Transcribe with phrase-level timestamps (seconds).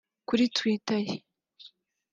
[0.27, 1.15] Kuri twitter ye